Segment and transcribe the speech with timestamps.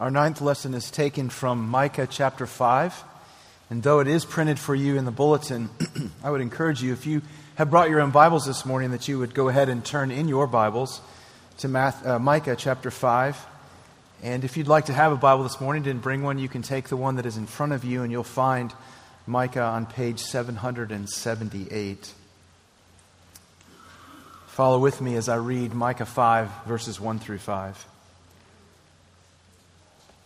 [0.00, 3.04] Our ninth lesson is taken from Micah chapter 5.
[3.68, 5.68] And though it is printed for you in the bulletin,
[6.24, 7.20] I would encourage you, if you
[7.56, 10.26] have brought your own Bibles this morning, that you would go ahead and turn in
[10.26, 11.02] your Bibles
[11.58, 13.46] to Math, uh, Micah chapter 5.
[14.22, 16.62] And if you'd like to have a Bible this morning, didn't bring one, you can
[16.62, 18.72] take the one that is in front of you, and you'll find
[19.26, 22.14] Micah on page 778.
[24.46, 27.86] Follow with me as I read Micah 5, verses 1 through 5.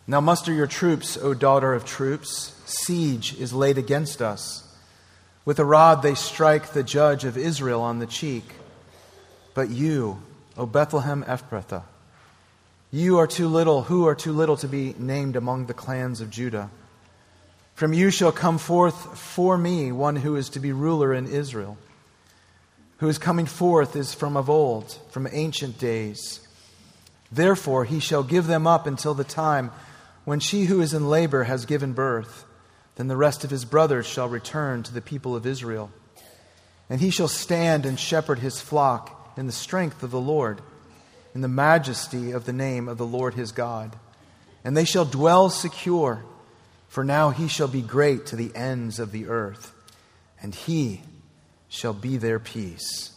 [0.07, 2.61] Now muster your troops, O daughter of troops.
[2.67, 4.69] Siege is laid against us.
[5.47, 8.45] With a rod they strike the judge of Israel on the cheek.
[9.55, 10.23] But you,
[10.59, 11.85] O Bethlehem Ephrathah,
[12.91, 16.31] you are too little, who are too little to be named among the clans of
[16.31, 16.71] Judah.
[17.75, 21.77] From you shall come forth for me one who is to be ruler in Israel.
[22.99, 26.47] Who is coming forth is from of old, from ancient days.
[27.33, 29.73] Therefore he shall give them up until the time
[30.25, 32.45] when she who is in labor has given birth,
[32.97, 35.91] then the rest of his brothers shall return to the people of Israel.
[36.89, 40.61] And he shall stand and shepherd his flock in the strength of the Lord,
[41.35, 43.97] in the majesty of the name of the Lord his God.
[44.65, 46.25] And they shall dwell secure,
[46.89, 49.75] for now he shall be great to the ends of the earth,
[50.41, 51.03] and he
[51.69, 53.11] shall be their peace.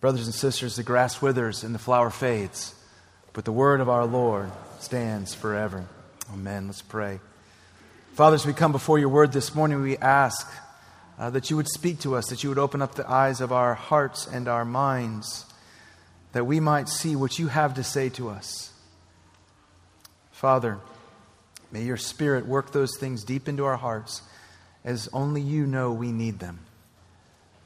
[0.00, 2.74] Brothers and sisters, the grass withers and the flower fades,
[3.32, 5.86] but the word of our Lord stands forever.
[6.32, 6.66] Amen.
[6.66, 7.20] Let's pray.
[8.14, 10.50] Father, as we come before your word this morning, we ask
[11.18, 13.52] uh, that you would speak to us, that you would open up the eyes of
[13.52, 15.44] our hearts and our minds,
[16.32, 18.72] that we might see what you have to say to us.
[20.32, 20.78] Father,
[21.70, 24.22] may your spirit work those things deep into our hearts
[24.84, 26.60] as only you know we need them.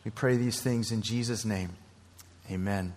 [0.05, 1.71] We pray these things in Jesus' name.
[2.51, 2.95] Amen.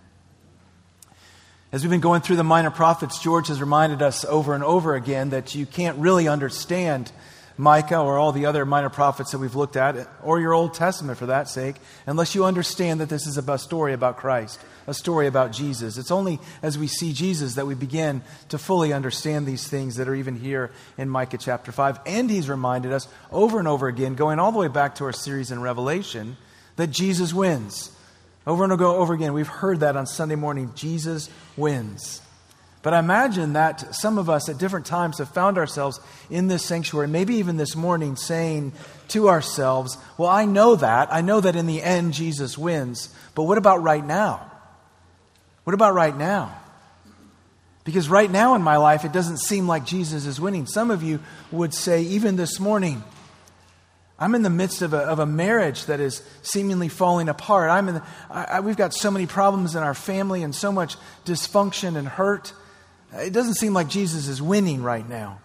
[1.72, 4.94] As we've been going through the minor prophets, George has reminded us over and over
[4.94, 7.10] again that you can't really understand
[7.56, 11.16] Micah or all the other minor prophets that we've looked at, or your Old Testament
[11.16, 15.26] for that sake, unless you understand that this is a story about Christ, a story
[15.26, 15.96] about Jesus.
[15.96, 18.20] It's only as we see Jesus that we begin
[18.50, 22.00] to fully understand these things that are even here in Micah chapter 5.
[22.04, 25.12] And he's reminded us over and over again, going all the way back to our
[25.12, 26.36] series in Revelation,
[26.76, 27.96] that Jesus wins.
[28.46, 32.20] Over and over again, we've heard that on Sunday morning Jesus wins.
[32.82, 36.64] But I imagine that some of us at different times have found ourselves in this
[36.64, 38.72] sanctuary, maybe even this morning, saying
[39.08, 41.12] to ourselves, Well, I know that.
[41.12, 43.14] I know that in the end Jesus wins.
[43.36, 44.50] But what about right now?
[45.62, 46.58] What about right now?
[47.84, 50.66] Because right now in my life, it doesn't seem like Jesus is winning.
[50.66, 51.20] Some of you
[51.52, 53.02] would say, even this morning,
[54.22, 57.70] I'm in the midst of a, of a marriage that is seemingly falling apart.
[57.70, 60.70] I'm in the, I, I, we've got so many problems in our family and so
[60.70, 60.94] much
[61.24, 62.52] dysfunction and hurt.
[63.12, 65.40] It doesn't seem like Jesus is winning right now.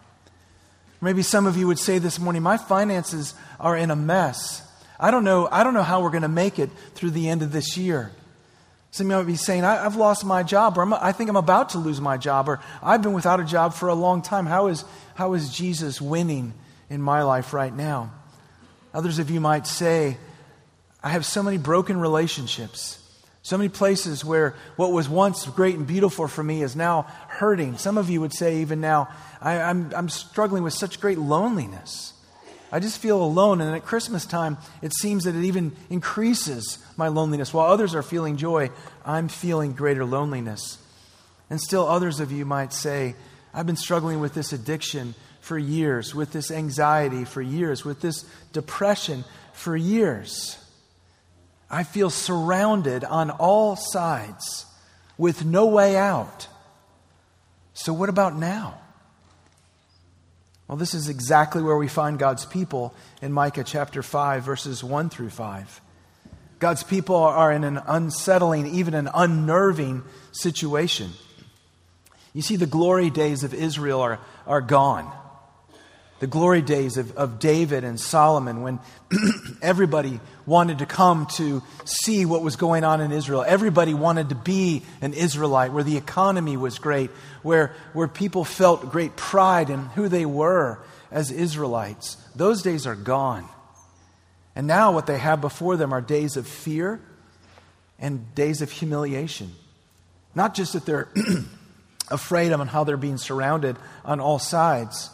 [1.02, 4.62] Maybe some of you would say this morning, my finances are in a mess.
[5.00, 7.42] I don't know, I don't know how we're going to make it through the end
[7.42, 8.12] of this year.
[8.92, 11.36] Some of you might be saying, I, have lost my job, or i think I'm
[11.36, 14.46] about to lose my job, or I've been without a job for a long time.
[14.46, 16.54] How is, how is Jesus winning
[16.92, 18.12] in my life right now?
[18.97, 20.18] Others of you might say,
[21.03, 22.97] I have so many broken relationships,
[23.44, 27.78] so many places where what was once great and beautiful for me is now hurting.
[27.78, 29.08] Some of you would say, even now,
[29.40, 32.13] I, am struggling with such great loneliness.
[32.72, 33.62] I just feel alone.
[33.62, 37.53] And at Christmas time, it seems that it even increases my loneliness.
[37.53, 38.72] While others are feeling joy,
[39.06, 40.79] I'm feeling greater loneliness.
[41.52, 43.14] And still, others of you might say,
[43.53, 45.14] I've been struggling with this addiction
[45.47, 50.58] for years, with this anxiety for years, with this depression for years.
[51.69, 54.66] I feel surrounded on all sides
[55.18, 56.47] with no way out.
[57.74, 58.78] So, what about now?
[60.68, 65.09] Well, this is exactly where we find God's people in Micah chapter 5, verses 1
[65.09, 65.81] through 5.
[66.59, 70.03] God's people are in an unsettling, even an unnerving
[70.34, 71.12] situation.
[72.34, 75.09] You see, the glory days of Israel are, are gone
[76.19, 78.79] the glory days of, of David and Solomon when
[79.61, 83.43] everybody wanted to come to see what was going on in Israel.
[83.47, 87.11] Everybody wanted to be an Israelite, where the economy was great,
[87.43, 90.79] where, where people felt great pride in who they were
[91.11, 92.17] as Israelites.
[92.35, 93.47] Those days are gone.
[94.55, 96.99] And now what they have before them are days of fear
[97.99, 99.52] and days of humiliation.
[100.34, 101.09] Not just that they're
[102.09, 105.11] afraid of and how they're being surrounded on all sides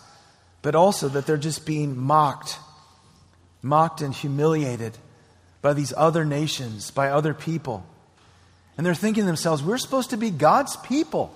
[0.63, 2.57] but also that they're just being mocked,
[3.62, 4.98] mocked and humiliated
[5.62, 7.86] by these other nations, by other people.
[8.77, 11.36] And they're thinking to themselves, we're supposed to be God's people.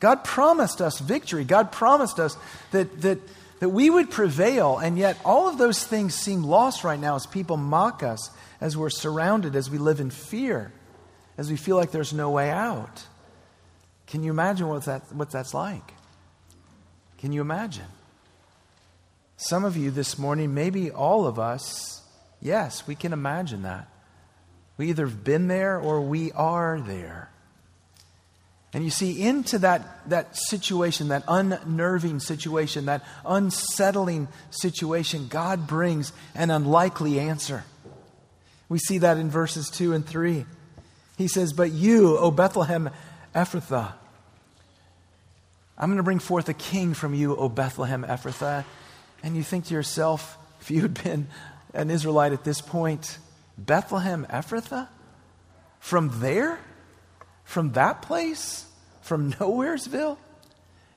[0.00, 1.44] God promised us victory.
[1.44, 2.36] God promised us
[2.72, 3.18] that, that,
[3.60, 7.24] that we would prevail, and yet all of those things seem lost right now as
[7.24, 8.30] people mock us,
[8.60, 10.72] as we're surrounded, as we live in fear,
[11.36, 13.04] as we feel like there's no way out.
[14.08, 15.94] Can you imagine what, that, what that's like?
[17.18, 17.86] Can you imagine?
[19.40, 22.02] Some of you this morning, maybe all of us,
[22.40, 23.88] yes, we can imagine that.
[24.76, 27.30] We either have been there or we are there.
[28.72, 36.12] And you see, into that, that situation, that unnerving situation, that unsettling situation, God brings
[36.34, 37.62] an unlikely answer.
[38.68, 40.46] We see that in verses 2 and 3.
[41.16, 42.90] He says, But you, O Bethlehem
[43.36, 43.92] Ephrathah,
[45.78, 48.64] I'm going to bring forth a king from you, O Bethlehem Ephrathah.
[49.22, 51.28] And you think to yourself, if you had been
[51.74, 53.18] an Israelite at this point,
[53.56, 54.88] Bethlehem Ephrathah?
[55.80, 56.58] From there?
[57.44, 58.66] From that place?
[59.00, 60.18] From Nowheresville?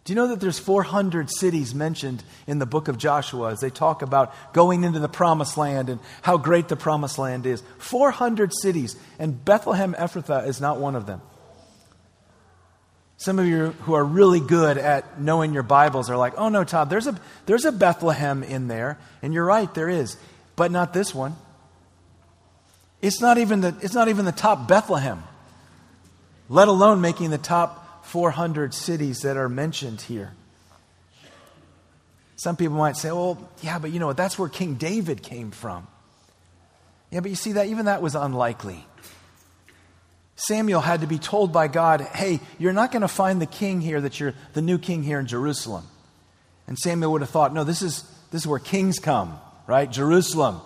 [0.03, 3.69] Do you know that there's 400 cities mentioned in the book of Joshua as they
[3.69, 7.62] talk about going into the promised land and how great the promised land is?
[7.77, 11.21] 400 cities, and Bethlehem Ephrathah is not one of them.
[13.21, 16.63] Some of you who are really good at knowing your Bibles are like, oh no,
[16.63, 17.15] Todd, there's a,
[17.45, 18.97] there's a Bethlehem in there.
[19.21, 20.18] And you're right, there is,
[20.56, 21.35] but not this one.
[23.00, 25.21] It's not even the, it's not even the top Bethlehem,
[26.50, 30.33] let alone making the top 400 cities that are mentioned here.
[32.38, 34.17] Some people might say, well, yeah, but you know, what?
[34.17, 35.85] that's where King David came from.
[37.12, 38.83] Yeah, but you see that even that was unlikely.
[40.47, 43.81] Samuel had to be told by God, hey, you're not going to find the king
[43.81, 45.85] here, that you're the new king here in Jerusalem.
[46.67, 49.89] And Samuel would have thought, no, this is, this is where kings come, right?
[49.89, 50.61] Jerusalem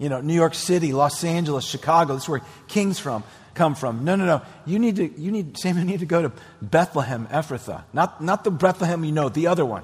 [0.00, 2.14] you know, New York City, Los Angeles, Chicago.
[2.14, 3.22] This is where kings from
[3.54, 4.02] come from.
[4.02, 4.40] No, no, no.
[4.64, 6.32] You need to, you need, Samuel, need to go to
[6.62, 7.82] Bethlehem, Ephrathah.
[7.92, 9.82] Not, not the Bethlehem you know, the other one.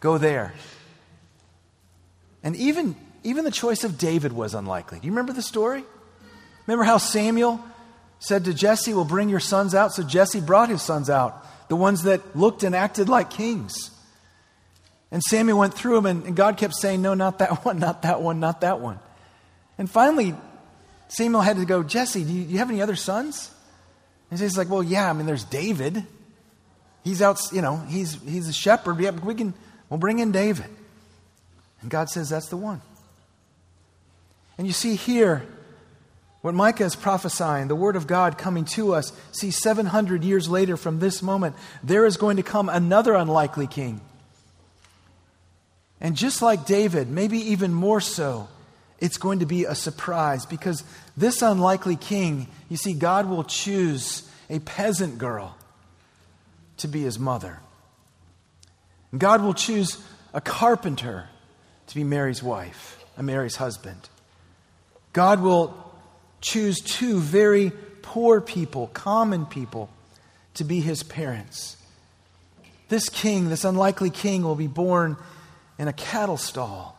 [0.00, 0.52] Go there.
[2.42, 2.94] And even,
[3.24, 5.00] even the choice of David was unlikely.
[5.00, 5.82] Do you remember the story?
[6.68, 7.64] Remember how Samuel
[8.18, 9.94] said to Jesse, Well, bring your sons out?
[9.94, 13.90] So Jesse brought his sons out, the ones that looked and acted like kings.
[15.10, 18.02] And Samuel went through them, and, and God kept saying, No, not that one, not
[18.02, 18.98] that one, not that one.
[19.78, 20.34] And finally,
[21.08, 23.50] Samuel had to go, Jesse, do you, do you have any other sons?
[24.30, 26.04] And he's like, Well, yeah, I mean, there's David.
[27.02, 29.00] He's out, you know, he's, he's a shepherd.
[29.00, 29.54] Yeah, we can,
[29.88, 30.66] we'll bring in David.
[31.80, 32.82] And God says, That's the one.
[34.58, 35.46] And you see here,
[36.48, 40.76] what Micah is prophesying, the word of God coming to us, see, 700 years later
[40.76, 44.00] from this moment, there is going to come another unlikely king
[46.00, 48.48] and just like David, maybe even more so,
[49.00, 50.84] it's going to be a surprise because
[51.16, 55.56] this unlikely king, you see, God will choose a peasant girl
[56.78, 57.60] to be his mother.
[59.16, 59.98] God will choose
[60.32, 61.28] a carpenter
[61.88, 64.08] to be Mary's wife, a Mary's husband.
[65.12, 65.74] God will
[66.40, 69.90] choose two very poor people, common people,
[70.54, 71.76] to be his parents.
[72.88, 75.16] This king, this unlikely king, will be born
[75.78, 76.98] in a cattle stall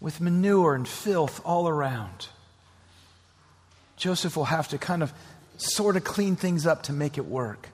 [0.00, 2.28] with manure and filth all around.
[3.96, 5.12] Joseph will have to kind of
[5.56, 7.70] sort of clean things up to make it work.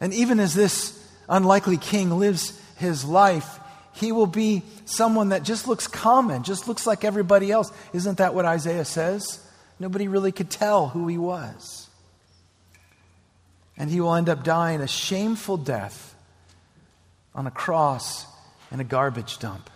[0.00, 0.98] And even as this
[1.28, 3.60] unlikely king lives his life,
[3.94, 7.70] he will be someone that just looks common, just looks like everybody else.
[7.92, 9.38] Isn't that what Isaiah says?
[9.82, 11.88] Nobody really could tell who he was.
[13.76, 16.14] And he will end up dying a shameful death
[17.34, 18.24] on a cross
[18.70, 19.68] in a garbage dump.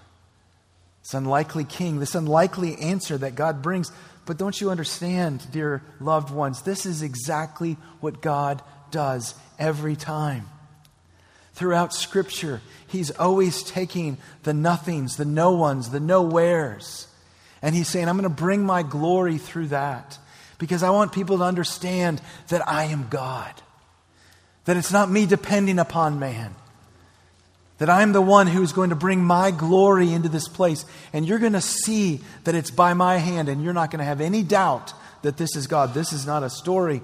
[1.03, 3.91] This unlikely king, this unlikely answer that God brings.
[4.27, 10.47] But don't you understand, dear loved ones, this is exactly what God does every time.
[11.55, 17.06] Throughout Scripture, He's always taking the nothings, the no ones, the nowheres,
[17.67, 20.19] and He's saying, I'm going to bring my glory through that
[20.59, 23.53] because I want people to understand that I am God,
[24.65, 26.55] that it's not me depending upon man
[27.79, 30.85] that I'm the one who is going to bring my glory into this place.
[31.13, 34.05] And you're going to see that it's by my hand, and you're not going to
[34.05, 35.93] have any doubt that this is God.
[35.93, 37.03] This is not a story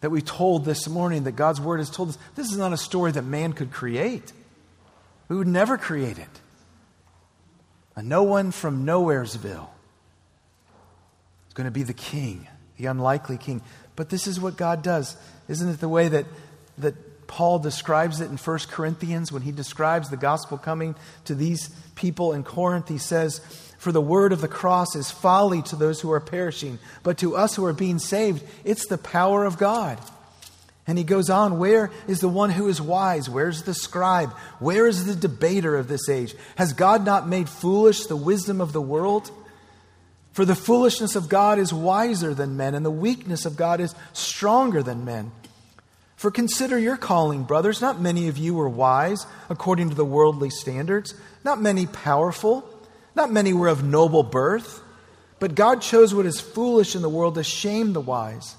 [0.00, 2.18] that we told this morning, that God's word has told us.
[2.34, 4.32] This is not a story that man could create.
[5.28, 6.40] We would never create it.
[7.96, 9.68] A no one from Nowheresville
[11.48, 13.62] is going to be the king, the unlikely king.
[13.96, 15.16] But this is what God does.
[15.48, 16.26] Isn't it the way that,
[16.78, 20.94] that Paul describes it in 1 Corinthians when he describes the gospel coming
[21.24, 22.88] to these people in Corinth.
[22.88, 23.38] He says,
[23.78, 27.34] For the word of the cross is folly to those who are perishing, but to
[27.34, 29.98] us who are being saved, it's the power of God.
[30.86, 33.28] And he goes on, Where is the one who is wise?
[33.30, 34.32] Where's the scribe?
[34.58, 36.34] Where is the debater of this age?
[36.56, 39.30] Has God not made foolish the wisdom of the world?
[40.32, 43.94] For the foolishness of God is wiser than men, and the weakness of God is
[44.12, 45.30] stronger than men.
[46.16, 47.80] For consider your calling, brothers.
[47.80, 52.64] Not many of you were wise according to the worldly standards, not many powerful,
[53.14, 54.80] not many were of noble birth.
[55.38, 58.54] But God chose what is foolish in the world to shame the wise.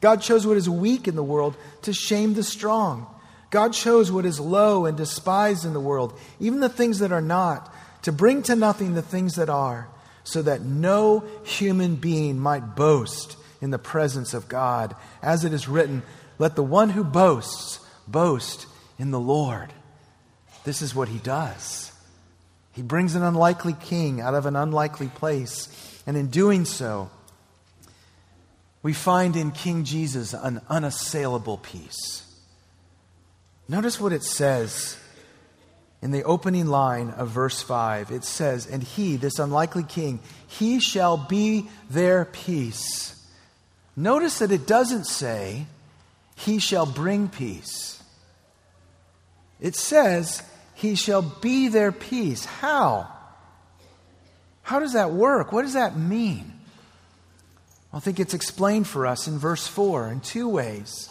[0.00, 3.06] God chose what is weak in the world to shame the strong.
[3.50, 7.22] God chose what is low and despised in the world, even the things that are
[7.22, 7.72] not,
[8.02, 9.88] to bring to nothing the things that are,
[10.24, 14.94] so that no human being might boast in the presence of God.
[15.22, 16.02] As it is written,
[16.38, 18.66] let the one who boasts boast
[18.98, 19.72] in the Lord.
[20.64, 21.92] This is what he does.
[22.72, 25.68] He brings an unlikely king out of an unlikely place
[26.06, 27.10] and in doing so,
[28.86, 32.22] we find in King Jesus an unassailable peace.
[33.68, 34.96] Notice what it says
[36.00, 38.12] in the opening line of verse 5.
[38.12, 43.20] It says, And he, this unlikely king, he shall be their peace.
[43.96, 45.66] Notice that it doesn't say,
[46.36, 48.00] He shall bring peace.
[49.58, 52.44] It says, He shall be their peace.
[52.44, 53.08] How?
[54.62, 55.50] How does that work?
[55.50, 56.55] What does that mean?
[57.96, 61.08] I think it's explained for us in verse 4 in two ways.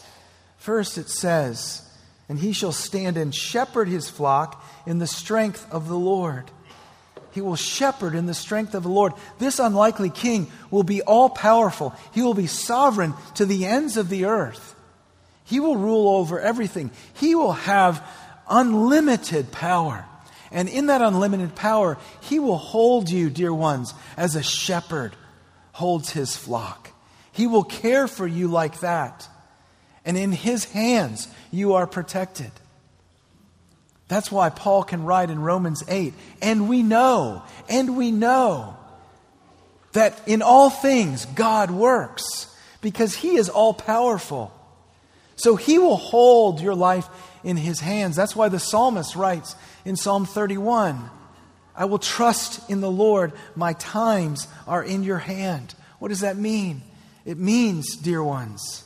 [0.58, 1.82] First, it says,
[2.30, 6.52] And he shall stand and shepherd his flock in the strength of the Lord.
[7.32, 9.14] He will shepherd in the strength of the Lord.
[9.40, 11.96] This unlikely king will be all powerful.
[12.14, 14.76] He will be sovereign to the ends of the earth.
[15.44, 16.92] He will rule over everything.
[17.16, 18.08] He will have
[18.48, 20.06] unlimited power.
[20.52, 25.16] And in that unlimited power, He will hold you, dear ones, as a shepherd
[25.76, 26.92] holds his flock.
[27.34, 29.28] He will care for you like that.
[30.06, 32.52] And in His hands, you are protected.
[34.08, 38.78] That's why Paul can write in Romans 8, and we know, and we know
[39.92, 44.54] that in all things God works because He is all powerful.
[45.36, 47.10] So He will hold your life
[47.44, 48.16] in His hands.
[48.16, 51.10] That's why the psalmist writes in Psalm 31
[51.78, 53.34] I will trust in the Lord.
[53.56, 55.76] My times are in your hand.
[56.00, 56.82] What does that mean?
[57.26, 58.84] It means, dear ones,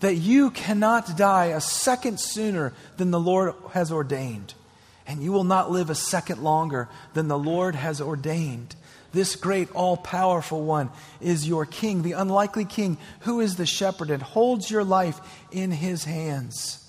[0.00, 4.54] that you cannot die a second sooner than the Lord has ordained.
[5.06, 8.74] And you will not live a second longer than the Lord has ordained.
[9.12, 14.10] This great, all powerful one is your king, the unlikely king, who is the shepherd
[14.10, 15.20] and holds your life
[15.52, 16.82] in his hands.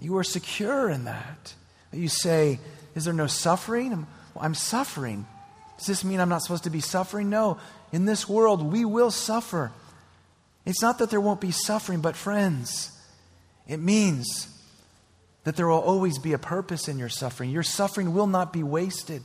[0.00, 1.54] You are secure in that.
[1.92, 2.58] You say,
[2.98, 4.08] Is there no suffering?
[4.36, 5.24] I'm, suffering.
[5.78, 7.30] Does this mean I'm not supposed to be suffering?
[7.30, 7.58] No.
[7.92, 9.70] In this world, we will suffer.
[10.66, 12.90] It's not that there won't be suffering, but friends,
[13.68, 14.48] it means
[15.44, 17.50] that there will always be a purpose in your suffering.
[17.50, 19.22] Your suffering will not be wasted.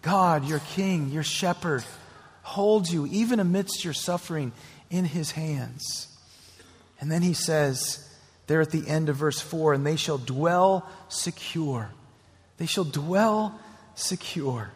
[0.00, 1.84] God, your King, your shepherd,
[2.44, 4.52] holds you even amidst your suffering
[4.88, 6.08] in his hands.
[6.98, 8.08] And then he says,
[8.46, 11.90] there at the end of verse 4 and they shall dwell secure.
[12.58, 13.58] They shall dwell
[13.94, 14.70] secure.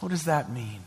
[0.00, 0.82] What does that mean?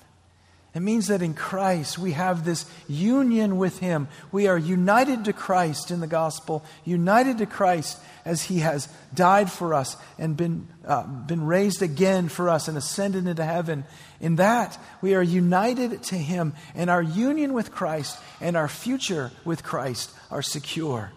[0.74, 4.08] It means that in Christ we have this union with Him.
[4.32, 9.52] We are united to Christ in the gospel, united to Christ as He has died
[9.52, 13.84] for us and been, uh, been raised again for us and ascended into heaven.
[14.22, 19.32] In that, we are united to Him, and our union with Christ and our future
[19.44, 21.12] with Christ are secure.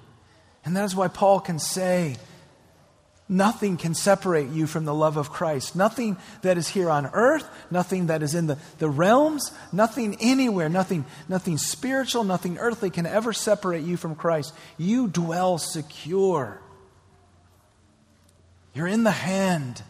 [0.65, 2.17] And that is why Paul can say,
[3.27, 5.75] Nothing can separate you from the love of Christ.
[5.75, 10.69] Nothing that is here on earth, nothing that is in the, the realms, nothing anywhere,
[10.69, 14.53] nothing, nothing spiritual, nothing earthly can ever separate you from Christ.
[14.77, 16.61] You dwell secure.
[18.75, 19.83] You're in the hand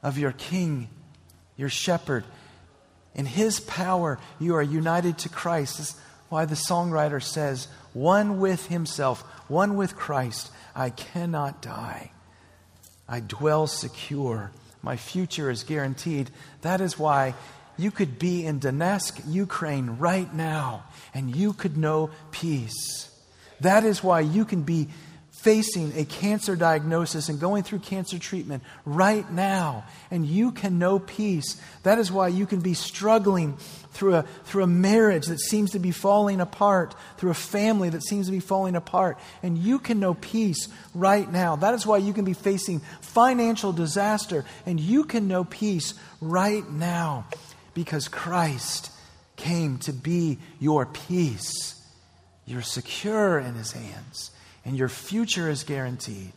[0.00, 0.88] of your king,
[1.56, 2.22] your shepherd.
[3.16, 5.78] In his power, you are united to Christ.
[5.78, 10.50] This is why the songwriter says, one with himself, one with Christ.
[10.74, 12.12] I cannot die.
[13.08, 14.52] I dwell secure.
[14.82, 16.30] My future is guaranteed.
[16.62, 17.34] That is why
[17.76, 23.10] you could be in Donetsk, Ukraine right now, and you could know peace.
[23.60, 24.88] That is why you can be
[25.30, 30.98] facing a cancer diagnosis and going through cancer treatment right now, and you can know
[30.98, 31.60] peace.
[31.82, 33.56] That is why you can be struggling
[33.92, 38.04] through a, through a marriage that seems to be falling apart, through a family that
[38.04, 41.56] seems to be falling apart, and you can know peace right now.
[41.56, 46.68] That is why you can be facing financial disaster, and you can know peace right
[46.70, 47.26] now
[47.74, 48.90] because Christ
[49.36, 51.74] came to be your peace.
[52.46, 54.30] You're secure in His hands,
[54.64, 56.32] and your future is guaranteed.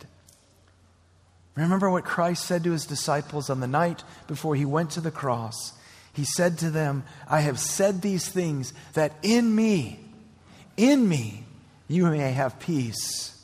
[1.55, 5.11] Remember what Christ said to His disciples on the night before He went to the
[5.11, 5.73] cross.
[6.13, 9.99] He said to them, I have said these things that in me,
[10.77, 11.43] in me,
[11.87, 13.35] you may have peace.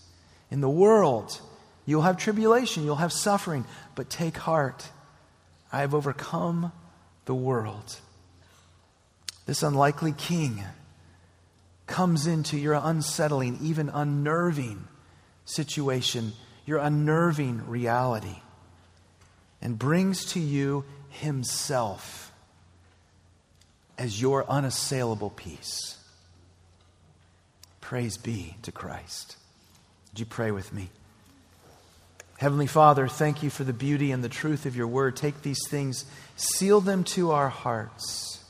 [0.52, 1.42] In the world,
[1.86, 4.88] you'll have tribulation, you'll have suffering, but take heart.
[5.72, 6.72] I have overcome
[7.26, 8.00] the world.
[9.48, 10.64] This unlikely king
[11.88, 14.88] comes into your unsettling, even unnerving
[15.46, 16.34] situation,
[16.68, 18.42] your unnerving reality,
[19.60, 22.29] and brings to you himself
[24.00, 25.98] as your unassailable peace.
[27.82, 29.36] Praise be to Christ.
[30.12, 30.90] Would you pray with me?
[32.38, 35.18] Heavenly Father, thank you for the beauty and the truth of your word.
[35.18, 36.06] Take these things,
[36.38, 38.42] seal them to our hearts,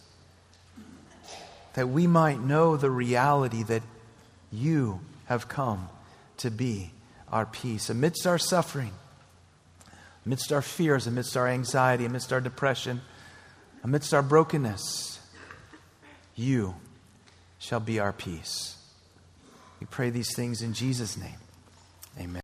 [1.73, 3.81] that we might know the reality that
[4.51, 5.89] you have come
[6.37, 6.91] to be
[7.31, 8.91] our peace amidst our suffering,
[10.25, 13.01] amidst our fears, amidst our anxiety, amidst our depression,
[13.83, 15.18] amidst our brokenness.
[16.39, 16.75] You
[17.57, 18.77] shall be our peace.
[19.81, 21.35] We pray these things in Jesus' name.
[22.17, 22.41] Amen.